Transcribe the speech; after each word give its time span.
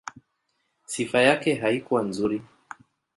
Sifa 0.85 1.21
yake 1.21 1.55
haikuwa 1.55 2.03
nzuri. 2.03 2.41